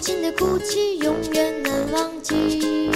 [0.00, 2.90] 亲的哭泣永远难忘记。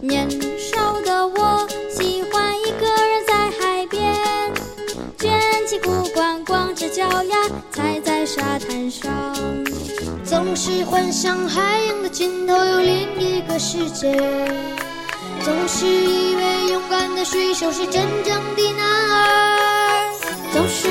[0.00, 0.28] 年
[0.58, 4.14] 少的我喜欢一个人在海边，
[5.18, 7.36] 卷起裤管，光着脚丫
[7.70, 9.12] 踩在沙滩上，
[10.24, 14.12] 总是幻想海洋的尽头有另一个世界，
[15.44, 20.12] 总是以为勇敢的水手是真正的男儿，
[20.52, 20.88] 总是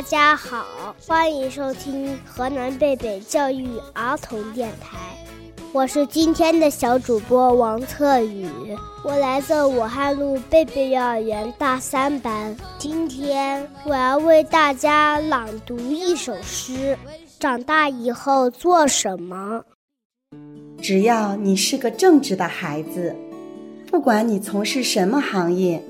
[0.00, 4.96] 大家好，欢迎收听河南贝贝教育儿童电台，
[5.74, 8.48] 我是今天的小主播王策宇，
[9.04, 12.56] 我来自武汉路贝贝幼儿园大三班。
[12.78, 16.96] 今天我要为大家朗读一首诗：
[17.38, 19.62] 长大以后做什么？
[20.80, 23.14] 只要你是个正直的孩子，
[23.86, 25.84] 不管你从事什么行业，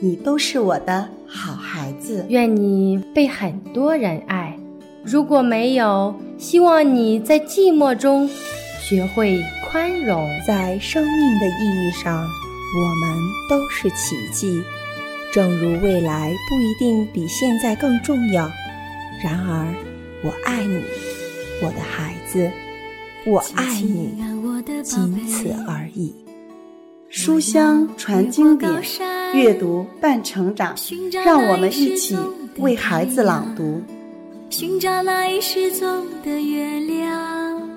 [0.00, 2.24] 你都是我的好孩子。
[2.28, 4.56] 愿你被很多人爱。
[5.02, 8.28] 如果没有，希望你在寂寞中
[8.80, 10.26] 学会宽容。
[10.46, 13.18] 在生命的意义上，我们
[13.50, 14.62] 都是奇迹。
[15.32, 18.48] 正如未来不一定比现在更重要，
[19.22, 19.74] 然而，
[20.22, 20.80] 我爱你，
[21.60, 22.50] 我的孩子，
[23.26, 24.14] 我爱你，
[24.82, 26.14] 仅此而已。
[27.16, 28.82] 书香传经典，
[29.34, 30.74] 阅读伴成长。
[31.24, 32.18] 让我们一起
[32.58, 33.80] 为孩子朗读。
[34.50, 37.70] 寻找那已失踪的月亮，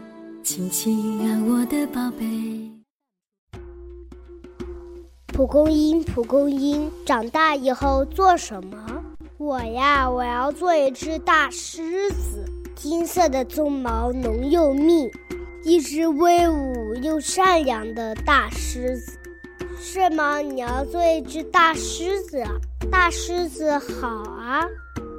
[0.44, 2.26] 亲亲啊，我的宝贝。
[5.28, 9.04] 蒲公英，蒲公英，长大以后做什么？
[9.38, 12.44] 我呀，我要做一只大狮子，
[12.76, 15.08] 金色的鬃毛浓又密，
[15.64, 19.16] 一只威武又善良的大狮子。
[19.90, 20.40] 是吗？
[20.40, 22.44] 你要做一只大狮子？
[22.92, 24.68] 大狮子好啊，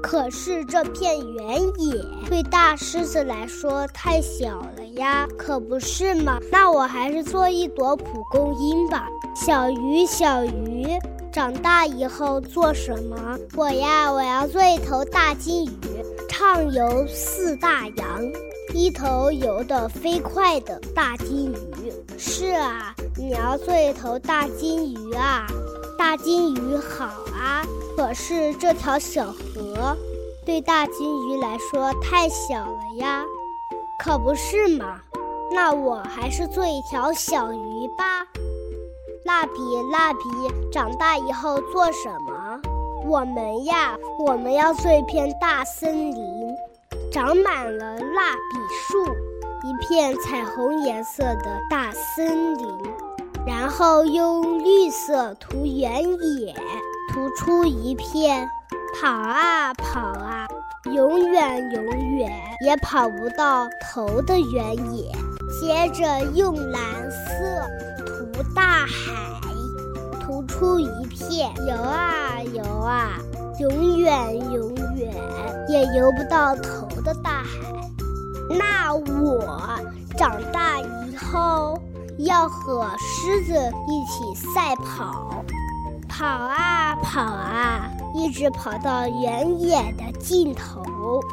[0.03, 6.38] 可是这片原野对大狮子来说太小了呀，可不是吗？
[6.53, 9.09] 那我还是做一朵蒲公英吧。
[9.34, 10.87] 小鱼，小鱼，
[11.32, 13.38] 长大以后做什么？
[13.56, 18.21] 我呀，我要做一头大金鱼，畅游四大洋，
[18.74, 21.92] 一头游得飞快的大金鱼。
[22.18, 25.46] 是啊，你要做一头大金鱼啊，
[25.98, 27.64] 大金鱼好啊。
[27.96, 29.96] 可是这条小河
[30.44, 33.24] 对大金鱼来说太小了呀，
[33.98, 35.00] 可不是嘛？
[35.50, 38.26] 那我还是做一条小鱼吧。
[39.24, 39.58] 蜡笔，
[39.90, 40.20] 蜡笔，
[40.70, 42.60] 长大以后做什么？
[43.04, 46.47] 我们呀，我们要做一片大森林，
[47.10, 49.04] 长满了蜡笔树，
[49.64, 52.66] 一片彩虹颜色的大森林，
[53.46, 56.54] 然后用绿色涂原野，
[57.12, 58.48] 涂出一片
[59.00, 60.47] 跑啊跑啊，
[60.92, 61.84] 永远永
[62.16, 62.30] 远
[62.66, 65.10] 也跑不到头的原野。
[65.60, 69.41] 接着用蓝色涂大海，
[70.20, 73.18] 涂出一片游啊游啊，
[73.58, 75.10] 永远永远
[75.68, 77.91] 也游不到头的大海。
[78.50, 79.80] 那我
[80.16, 81.80] 长大以后
[82.19, 83.52] 要和狮子
[83.88, 85.42] 一起赛跑，
[86.06, 90.82] 跑啊跑啊，一直跑到原野的尽头。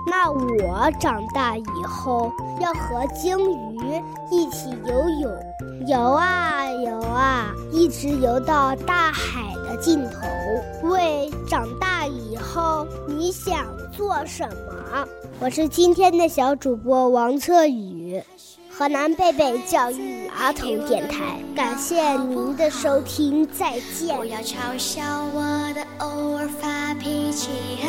[0.09, 2.31] 那我长大以后
[2.61, 3.37] 要和鲸
[3.73, 10.89] 鱼一起游泳，游啊游啊，一直游到大海的尽头。
[10.89, 15.05] 喂，长大以后你想做什么？
[15.37, 18.21] 我是今天的小主播王策宇，
[18.69, 24.15] 河南贝贝教育儿童电台，感谢您的收听，再见。
[24.15, 25.03] 不要嘲笑
[25.33, 25.41] 我
[25.75, 27.49] 的偶尔发脾气
[27.81, 27.87] 和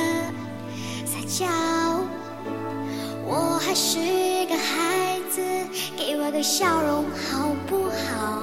[1.06, 1.46] 撒娇，
[3.24, 3.98] 我还是
[4.46, 5.40] 个孩子，
[5.96, 8.42] 给我个笑容好不好？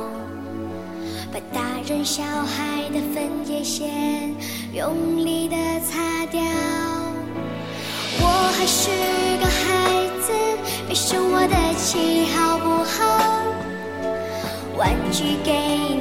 [1.33, 4.33] 把大人小孩的分界线
[4.73, 6.41] 用力的擦掉。
[8.23, 8.27] 我
[8.57, 8.89] 还是
[9.41, 9.61] 个孩
[10.21, 10.27] 子
[10.87, 12.95] 别生我的气好不好
[14.77, 15.51] 玩具给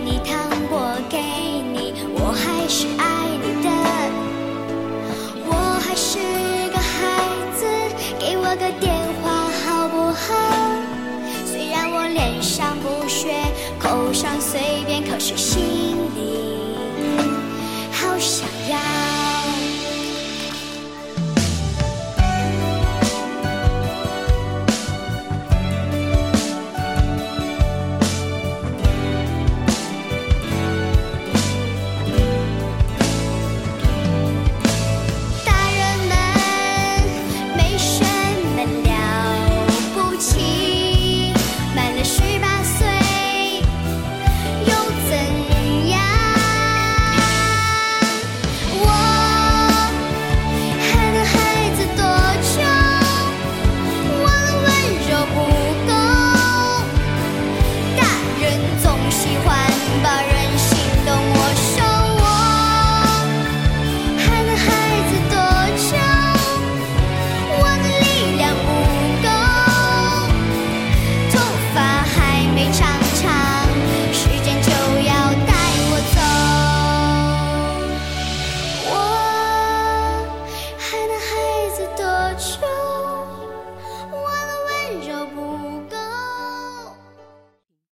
[0.04, 0.30] 你糖
[0.70, 0.80] 果
[1.10, 3.04] 给你我还是爱
[3.42, 3.68] 你的
[5.46, 5.50] 我
[5.84, 6.18] 还是
[6.70, 7.00] 个孩
[7.56, 7.60] 子
[8.18, 9.24] 给我个电话
[9.64, 10.26] 好不好？
[11.44, 13.34] 虽然我脸上不屑
[13.78, 14.91] 口上随便